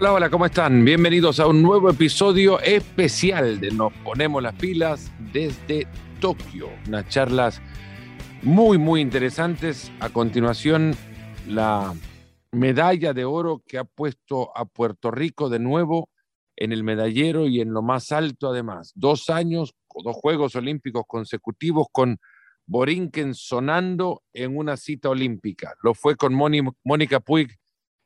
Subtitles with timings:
[0.00, 0.82] Hola, hola, ¿cómo están?
[0.82, 5.86] Bienvenidos a un nuevo episodio especial de Nos Ponemos las Pilas desde
[6.22, 6.70] Tokio.
[6.88, 7.60] Unas charlas
[8.40, 9.92] muy, muy interesantes.
[10.00, 10.96] A continuación,
[11.46, 11.92] la
[12.50, 16.08] medalla de oro que ha puesto a Puerto Rico de nuevo
[16.56, 18.92] en el medallero y en lo más alto además.
[18.94, 22.18] Dos años, dos Juegos Olímpicos consecutivos con
[22.64, 25.74] Borinquen sonando en una cita olímpica.
[25.82, 27.59] Lo fue con Mónica Puig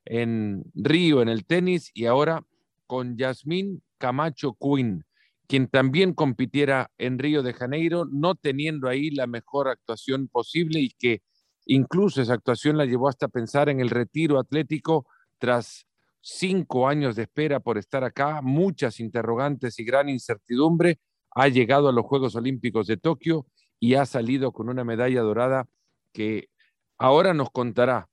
[0.04, 2.44] en Río en el tenis y ahora
[2.86, 5.04] con Yasmín Camacho Quinn,
[5.46, 10.90] quien también compitiera en Río de Janeiro, no teniendo ahí la mejor actuación posible y
[10.90, 11.22] que
[11.66, 15.06] incluso esa actuación la llevó hasta pensar en el retiro atlético
[15.38, 15.86] tras
[16.20, 20.98] cinco años de espera por estar acá, muchas interrogantes y gran incertidumbre,
[21.34, 23.46] ha llegado a los Juegos Olímpicos de Tokio
[23.78, 25.68] y ha salido con una medalla dorada
[26.12, 26.48] que
[26.96, 28.08] ahora nos contará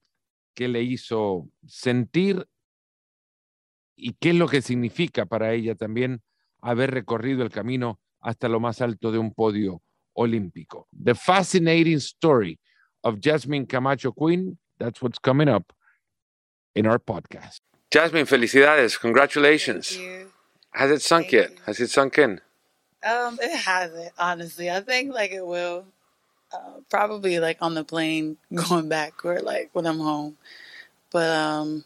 [0.54, 2.48] qué le hizo sentir
[3.96, 6.22] y qué es lo que significa para ella también
[6.62, 9.82] haber recorrido el camino hasta lo más alto de un podio
[10.14, 10.88] olímpico.
[10.92, 12.60] The fascinating story
[13.04, 15.72] of Jasmine Camacho Quinn, that's what's coming up
[16.76, 17.60] in our podcast.
[17.92, 18.98] Jasmine, felicidades.
[19.00, 19.98] Congratulations.
[20.74, 21.52] Has it sunk Thank yet?
[21.52, 21.58] you.
[21.66, 22.40] Has it sunk in?
[23.04, 24.70] Um, it hasn't, honestly.
[24.70, 25.86] I think like it will.
[26.54, 30.38] Uh, probably like on the plane going back or like when I'm home.
[31.12, 31.84] But um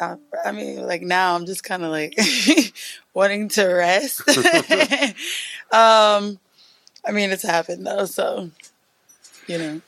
[0.00, 2.18] I, I mean like now I'm just kind of like
[3.14, 4.28] wanting to rest.
[5.72, 6.38] um
[7.04, 8.50] I mean it's happened though, so
[9.46, 9.80] you know.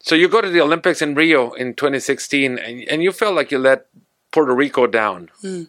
[0.00, 3.50] So you go to the Olympics in Rio in 2016, and, and you felt like
[3.50, 3.86] you let
[4.32, 5.28] Puerto Rico down.
[5.42, 5.64] Hmm.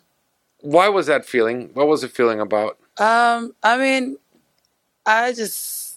[0.62, 1.72] Why was that feeling?
[1.74, 2.78] What was the feeling about?
[2.98, 4.18] Um, I mean,
[5.06, 5.89] I just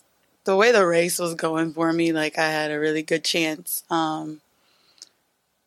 [0.44, 3.84] the way the race was going for me, like I had a really good chance,
[3.90, 4.40] um,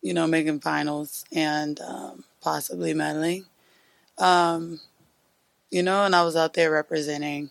[0.01, 3.45] you know, making finals and um, possibly medaling.
[4.17, 4.79] Um,
[5.71, 7.49] you know, and I was out there representing.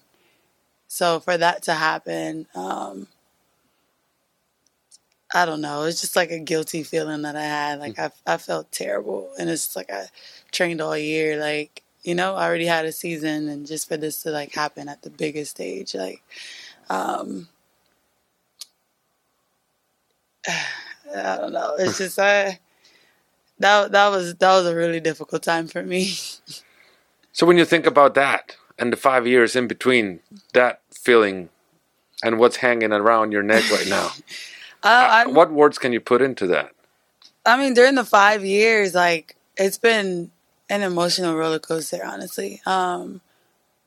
[0.89, 3.09] So for that to happen, um,
[5.35, 5.83] I don't know.
[5.83, 7.81] It's just like a guilty feeling that I had.
[7.81, 10.07] Like I, I felt terrible, and it's like I
[10.53, 11.39] trained all year.
[11.41, 14.89] Like you know, I already had a season, and just for this to like happen
[14.89, 16.23] at the biggest stage, like,
[16.91, 17.49] um,
[20.49, 21.75] I don't know.
[21.79, 22.61] It's just I
[23.59, 26.15] that that was that was a really difficult time for me.
[27.33, 30.21] So when you think about that and the five years in between
[30.53, 31.49] that feeling
[32.23, 34.11] and what's hanging around your neck right now,
[34.85, 36.73] Uh, I, what words can you put into that?
[37.47, 40.31] I mean, during the five years, like it's been
[40.69, 42.05] an emotional roller coaster.
[42.05, 43.23] Honestly, um,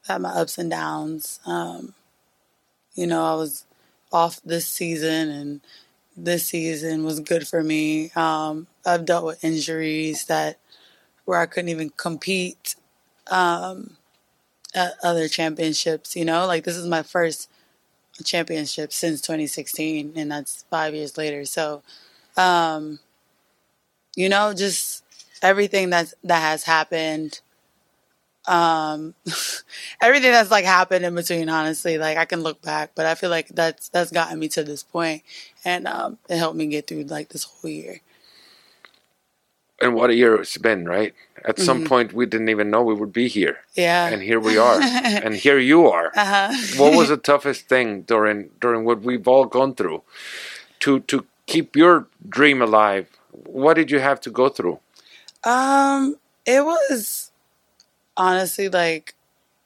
[0.07, 1.39] had my ups and downs.
[1.45, 1.93] Um,
[2.97, 3.65] you know, I was
[4.13, 5.61] off this season, and
[6.17, 8.11] this season was good for me.
[8.15, 10.59] Um, I've dealt with injuries that
[11.25, 12.75] where I couldn't even compete
[13.31, 13.97] um,
[14.75, 16.15] at other championships.
[16.15, 17.49] You know, like this is my first
[18.25, 21.45] championship since 2016, and that's five years later.
[21.45, 21.83] So.
[22.37, 22.99] Um,
[24.15, 25.03] you know, just
[25.41, 27.39] everything that's that has happened.
[28.47, 29.13] Um,
[30.01, 33.29] everything that's like happened in between, honestly, like I can look back, but I feel
[33.29, 35.23] like that's that's gotten me to this point,
[35.65, 38.01] and um, it helped me get through like this whole year.
[39.81, 41.13] And what a year it's been, right?
[41.45, 41.87] At some Mhm.
[41.87, 43.59] point, we didn't even know we would be here.
[43.75, 44.07] Yeah.
[44.09, 44.81] And here we are.
[44.81, 46.11] and here you are.
[46.15, 46.53] uh-huh.
[46.79, 50.01] what was the toughest thing during during what we've all gone through
[50.81, 53.07] to to keep your dream alive
[53.45, 54.79] what did you have to go through
[55.43, 56.15] Um,
[56.45, 57.31] it was
[58.17, 59.16] honestly like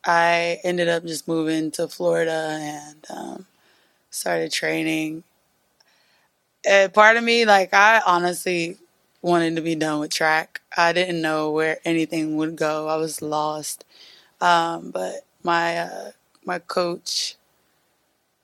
[0.05, 3.47] I ended up just moving to Florida and um,
[4.11, 5.23] started training.
[6.65, 8.77] And part of me, like, I honestly
[9.21, 10.61] wanted to be done with track.
[10.77, 12.87] I didn't know where anything would go.
[12.87, 13.83] I was lost.
[14.41, 16.11] Um, but my uh,
[16.45, 17.35] my coach,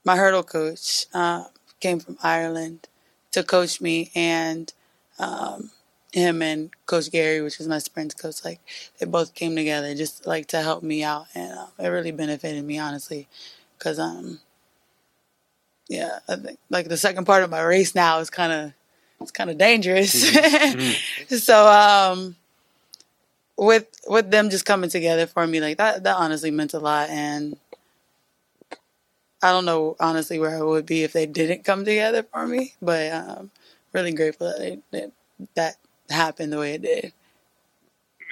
[0.04, 1.46] my hurdle coach, uh,
[1.80, 2.88] came from Ireland
[3.32, 4.74] to coach me, and
[5.20, 5.72] um,
[6.12, 8.60] him and Coach Gary, which was my sprint coach, like
[9.00, 12.64] they both came together just like to help me out, and uh, it really benefited
[12.64, 13.28] me honestly,
[13.78, 14.40] because um,
[15.90, 18.74] yeah, I think like the second part of my race now is kind of
[19.22, 20.12] it's kind of dangerous.
[21.44, 22.36] so um,
[23.58, 27.10] with with them just coming together for me like that, that honestly meant a lot,
[27.10, 27.58] and
[29.42, 32.74] I don't know honestly where I would be if they didn't come together for me,
[32.82, 33.52] but um,
[33.94, 35.12] really grateful that it, that
[35.56, 35.78] that
[36.10, 37.14] happened the way it did.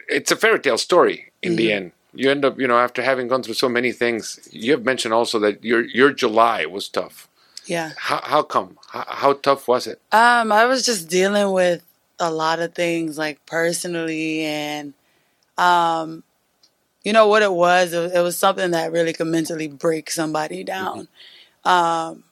[0.08, 1.76] it's a fairy tale story in the Mhm.
[1.76, 1.92] end.
[2.14, 5.14] You end up you know after having gone through so many things you have mentioned
[5.14, 7.28] also that your your july was tough.
[7.66, 7.94] Yeah.
[7.98, 8.78] how, how come?
[8.90, 10.00] How, how tough was it?
[10.12, 11.84] Um, I was just dealing with
[12.20, 14.94] a lot of things like personally and
[15.58, 16.24] um
[17.04, 17.94] you know what it was?
[17.94, 21.08] It, it was something that really could mentally break somebody down.
[21.64, 22.24] Um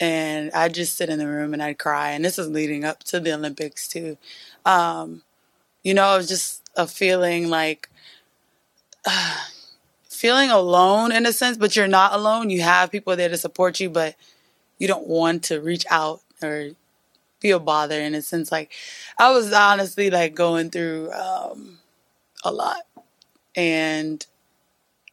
[0.00, 3.02] and I'd just sit in the room and I'd cry and this is leading up
[3.04, 4.16] to the Olympics too
[4.66, 5.22] um
[5.84, 7.90] you know it was just a feeling like
[9.06, 9.36] uh,
[10.10, 13.80] feeling alone in a sense but you're not alone you have people there to support
[13.80, 14.14] you but
[14.78, 16.70] you don't want to reach out or
[17.40, 18.52] feel bother in a sense.
[18.52, 18.72] Like
[19.18, 21.78] I was honestly like going through um,
[22.44, 22.82] a lot,
[23.56, 24.26] and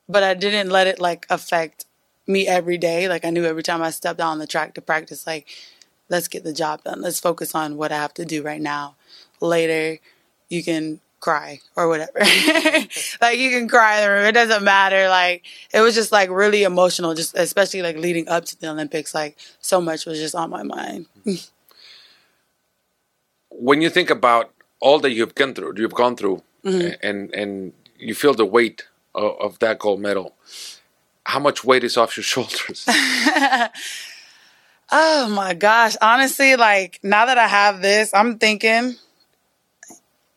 [0.09, 1.85] but I didn't let it like affect
[2.27, 3.09] me every day.
[3.09, 5.47] Like I knew every time I stepped on the track to practice, like
[6.09, 7.01] let's get the job done.
[7.01, 8.95] Let's focus on what I have to do right now.
[9.39, 9.99] Later,
[10.49, 12.11] you can cry or whatever.
[13.21, 14.25] like you can cry in the room.
[14.25, 15.07] It doesn't matter.
[15.07, 19.15] Like it was just like really emotional, just especially like leading up to the Olympics.
[19.15, 21.07] Like so much was just on my mind.
[23.49, 26.93] when you think about all that you've gone through, you've gone through, mm-hmm.
[27.01, 30.35] and and you feel the weight of, of, that gold medal.
[31.25, 32.85] How much weight is off your shoulders?
[34.93, 35.97] Oh my gosh!
[36.01, 38.95] Honestly, like now that I have this, I'm thinking.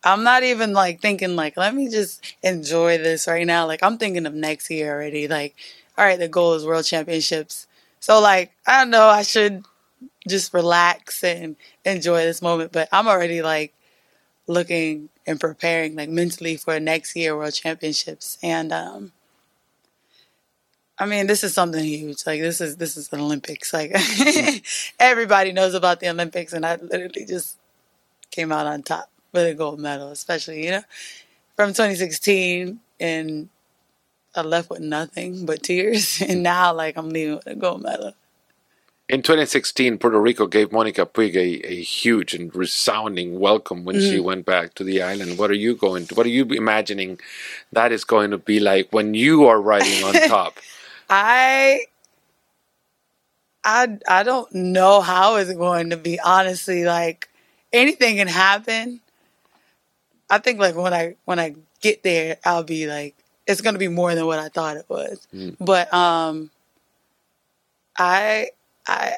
[0.05, 3.67] I'm not even like thinking like let me just enjoy this right now.
[3.67, 5.27] Like I'm thinking of next year already.
[5.29, 5.55] Like,
[5.99, 7.67] all right, the goal is world championships.
[8.01, 9.65] So like I don't know, I should
[10.29, 12.73] just relax and enjoy this moment.
[12.73, 13.75] But I'm already like
[14.49, 18.39] looking and preparing like mentally for next year world championships.
[18.43, 19.13] And um
[20.99, 22.27] I mean, this is something huge.
[22.27, 23.73] Like this is this is an Olympics.
[23.73, 23.95] Like
[24.99, 27.59] everybody knows about the Olympics and I literally just
[28.31, 30.83] came out on top with a gold medal, especially, you know,
[31.55, 33.49] from 2016 and
[34.35, 38.15] I left with nothing but tears and now like I'm leaving with a gold medal.
[39.09, 44.11] In 2016, Puerto Rico gave Monica Puig a, a huge and resounding welcome when mm.
[44.11, 45.39] she went back to the island.
[45.39, 47.21] What are you going to, what are you imagining
[47.71, 50.59] that is going to be like when you are riding on top?
[51.09, 51.87] I
[53.65, 57.29] I I don't know how it's going to be honestly like
[57.73, 59.01] anything can happen.
[60.31, 63.15] I think like when I when I get there I'll be like
[63.47, 65.27] it's going to be more than what I thought it was.
[65.35, 65.57] Mm.
[65.61, 66.51] But um
[67.99, 68.51] I
[68.87, 69.17] I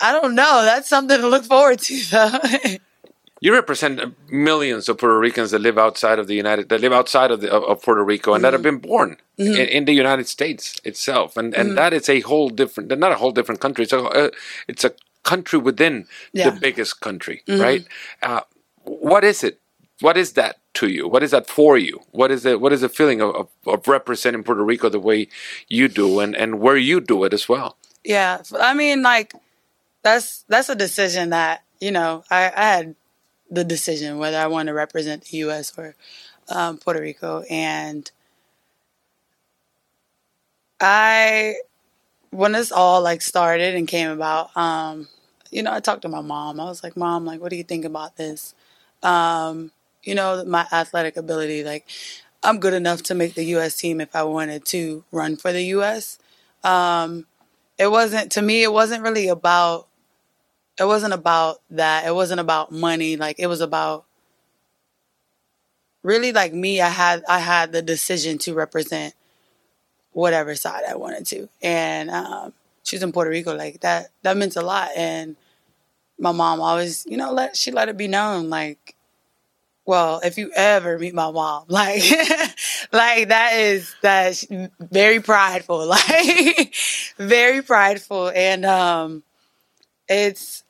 [0.00, 0.62] I don't know.
[0.64, 2.38] That's something to look forward to, though.
[3.40, 7.30] you represent millions of Puerto Ricans that live outside of the United that live outside
[7.30, 8.42] of, the, of Puerto Rico and mm-hmm.
[8.42, 9.52] that have been born mm-hmm.
[9.52, 11.76] in, in, the United States itself, and and mm-hmm.
[11.76, 13.84] that is a whole different, not a whole different country.
[13.84, 14.30] It's a uh,
[14.68, 14.92] it's a
[15.24, 16.50] country within yeah.
[16.50, 17.60] the biggest country, mm-hmm.
[17.60, 17.86] right?
[18.22, 18.42] Uh,
[18.84, 19.60] what is it?
[20.00, 21.08] What is that to you?
[21.08, 22.00] What is that for you?
[22.10, 22.60] What is it?
[22.60, 25.28] What is the feeling of, of, of representing Puerto Rico the way
[25.68, 27.76] you do, and and where you do it as well?
[28.04, 29.34] Yeah, I mean, like
[30.02, 32.94] that's that's a decision that you know I, I had
[33.54, 35.72] the decision whether I want to represent the U.S.
[35.78, 35.94] or
[36.48, 38.10] um, Puerto Rico, and
[40.80, 41.56] I
[42.30, 45.08] when this all like started and came about, um,
[45.50, 46.60] you know, I talked to my mom.
[46.60, 48.54] I was like, "Mom, like, what do you think about this?"
[49.02, 49.72] Um,
[50.04, 51.86] you know, my athletic ability, like,
[52.42, 53.76] I'm good enough to make the U.S.
[53.76, 56.18] team if I wanted to run for the U.S.
[56.64, 57.26] Um,
[57.78, 59.88] it wasn't to me it wasn't really about
[60.78, 62.06] it wasn't about that.
[62.06, 63.16] It wasn't about money.
[63.16, 64.04] Like it was about
[66.02, 69.14] really like me i had i had the decision to represent
[70.12, 71.48] whatever side i wanted to.
[71.62, 72.52] And um,
[72.92, 74.90] in puerto rico like that that meant a lot.
[74.96, 75.36] And
[76.18, 78.94] my mom always you know let she let it be known like
[79.86, 82.02] well, if you ever meet my mom, like,
[82.92, 84.46] like that is that's
[84.80, 86.74] very prideful, like
[87.18, 89.22] very prideful, and um,
[90.08, 90.63] it's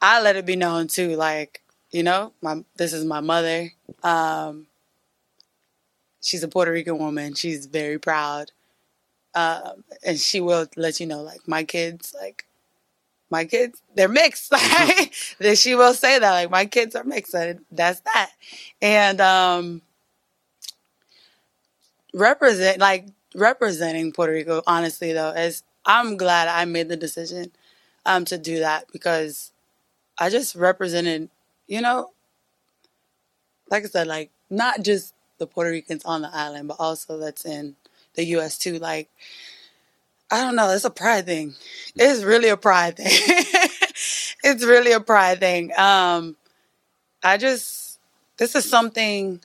[0.00, 3.72] I let it be known too, like you know, my this is my mother.
[4.02, 4.66] Um,
[6.22, 7.34] she's a Puerto Rican woman.
[7.34, 8.52] She's very proud,
[9.34, 12.46] um, and she will let you know, like my kids, like
[13.30, 15.12] my kids they're mixed like
[15.56, 17.34] she will say that like my kids are mixed
[17.72, 18.30] that's that
[18.82, 19.82] and um
[22.14, 27.50] represent like representing puerto rico honestly though is i'm glad i made the decision
[28.06, 29.52] um to do that because
[30.18, 31.28] i just represented
[31.66, 32.10] you know
[33.70, 37.44] like i said like not just the puerto ricans on the island but also that's
[37.44, 37.76] in
[38.14, 39.08] the us too like
[40.30, 40.70] I don't know.
[40.70, 41.54] It's a pride thing.
[41.94, 43.06] It's really a pride thing.
[44.42, 45.72] it's really a pride thing.
[45.78, 46.36] Um,
[47.22, 48.00] I just,
[48.36, 49.40] this is something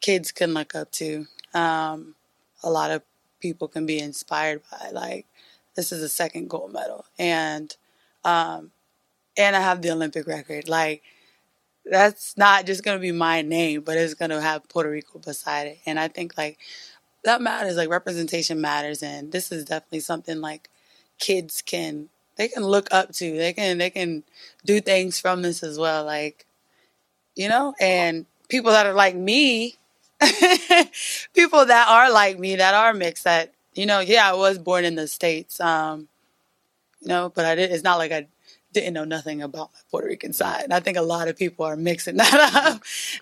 [0.00, 1.26] kids can look up to.
[1.54, 2.16] Um,
[2.62, 3.02] a lot of
[3.40, 4.90] people can be inspired by.
[4.90, 5.26] Like,
[5.76, 7.04] this is a second gold medal.
[7.18, 7.74] And
[8.24, 8.72] um,
[9.40, 10.68] and I have the Olympic record.
[10.68, 11.02] Like
[11.84, 15.78] that's not just gonna be my name, but it's gonna have Puerto Rico beside it.
[15.86, 16.58] And I think like
[17.24, 17.76] that matters.
[17.76, 20.70] Like representation matters, and this is definitely something like
[21.18, 23.36] kids can they can look up to.
[23.36, 24.24] They can they can
[24.66, 26.04] do things from this as well.
[26.04, 26.46] Like
[27.36, 29.76] you know, and people that are like me,
[31.34, 33.24] people that are like me that are mixed.
[33.24, 35.60] That you know, yeah, I was born in the states.
[35.60, 36.08] Um,
[37.00, 37.70] you know, but I did.
[37.72, 38.26] It's not like I
[38.72, 40.64] didn't know nothing about my Puerto Rican side.
[40.64, 42.74] And I think a lot of people are mixing that up.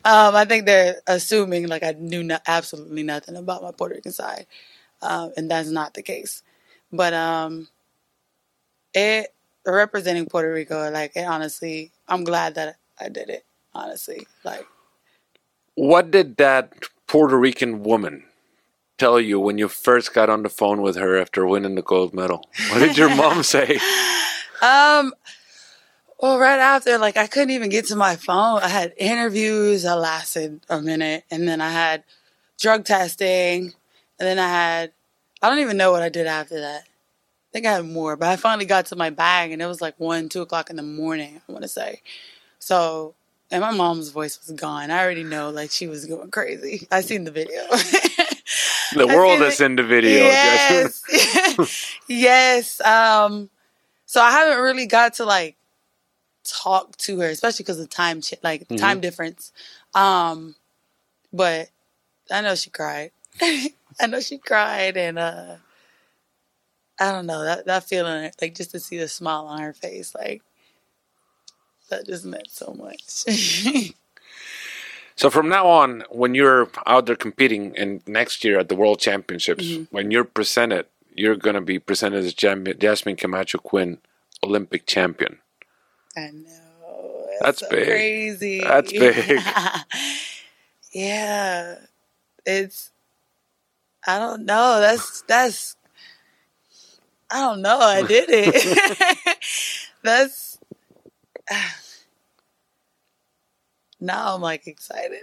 [0.05, 4.13] Um, I think they're assuming like I knew no, absolutely nothing about my Puerto Rican
[4.13, 4.47] side,
[5.03, 6.43] um, and that's not the case.
[6.93, 7.69] But um,
[8.95, 9.35] it
[9.67, 13.45] representing Puerto Rico, like it honestly, I'm glad that I did it.
[13.75, 14.67] Honestly, like.
[15.75, 16.73] What did that
[17.07, 18.25] Puerto Rican woman
[18.99, 22.13] tell you when you first got on the phone with her after winning the gold
[22.13, 22.49] medal?
[22.71, 23.79] What did your mom say?
[24.61, 25.15] Um,
[26.19, 28.61] well, right after, like, I couldn't even get to my phone.
[28.61, 32.03] I had interviews that lasted a minute, and then I had
[32.59, 33.73] drug testing,
[34.19, 34.93] and then I had,
[35.41, 36.83] I don't even know what I did after that.
[36.83, 39.81] I think I had more, but I finally got to my bag, and it was
[39.81, 42.03] like one, two o'clock in the morning, I want to say.
[42.59, 43.15] So,
[43.53, 44.91] and my mom's voice was gone.
[44.91, 46.89] I already know, like, she was going crazy.
[46.91, 47.63] I seen the video.
[48.93, 50.19] the world is in the video.
[50.19, 51.97] Yes.
[52.09, 52.81] yes.
[52.81, 53.51] Um,
[54.05, 55.58] so I haven't really got to like
[56.51, 58.77] talk to her, especially because of time, ch- like mm-hmm.
[58.77, 59.53] time difference.
[59.95, 60.55] Um,
[61.33, 61.71] but
[62.31, 63.11] I know she cried.
[63.43, 65.57] I know she cried, and uh,
[66.99, 70.15] I don't know that that feeling, like just to see the smile on her face,
[70.15, 70.43] like
[71.91, 73.03] that just meant so much.
[75.17, 79.01] so from now on, when you're out there competing, and next year at the World
[79.01, 79.95] Championships, mm-hmm.
[79.95, 80.87] when you're presented
[81.19, 83.99] you're going to be presented as Jasmine Camacho Quinn,
[84.45, 85.39] Olympic champion.
[86.19, 87.27] I know.
[87.41, 87.87] That's, That's so big.
[87.87, 88.61] Crazy.
[88.61, 89.41] That's big.
[90.93, 91.77] yeah.
[92.45, 92.91] It's
[94.07, 94.81] I don't know.
[94.81, 95.77] That's that's
[97.31, 97.79] I don't know.
[97.79, 99.39] I did it.
[100.03, 100.59] that's
[104.01, 105.21] now I'm like excited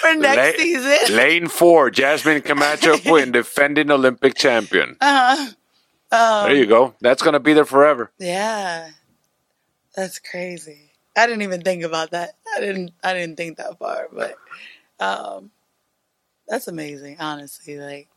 [0.00, 1.16] for next season.
[1.16, 4.96] Lane four, Jasmine Camacho Quinn, defending Olympic champion.
[5.00, 5.52] Uh-huh.
[6.10, 6.94] Um, there you go.
[7.00, 8.10] That's gonna be there forever.
[8.18, 8.90] Yeah,
[9.94, 10.90] that's crazy.
[11.16, 12.36] I didn't even think about that.
[12.56, 12.92] I didn't.
[13.02, 14.34] I didn't think that far, but
[14.98, 15.50] um,
[16.48, 17.16] that's amazing.
[17.20, 18.08] Honestly, like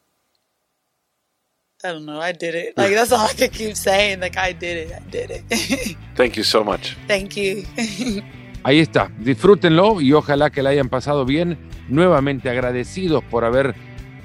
[1.84, 2.20] I don't know.
[2.20, 2.77] I did it.
[2.77, 4.22] Like that's all I can keep saying.
[4.22, 4.94] Like I did it.
[4.94, 5.98] I did it.
[6.15, 6.96] Thank you so much.
[7.08, 7.63] Thank you.
[8.63, 11.70] Ahí está, disfrútenlo y ojalá que la hayan pasado bien.
[11.88, 13.75] Nuevamente agradecidos por haber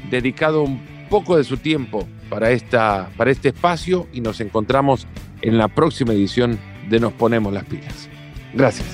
[0.08, 0.80] dedicado un
[1.10, 5.06] poco de su tiempo para, esta, para este espacio y nos encontramos
[5.42, 6.58] en la próxima edición
[6.90, 8.08] de Nos Ponemos las Pilas.
[8.52, 8.86] Gracias.